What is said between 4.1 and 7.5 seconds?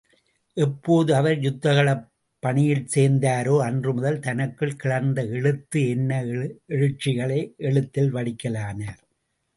தனக்குள் கிளர்ந்து எழுந்த எண்ண எழுச்சிகளை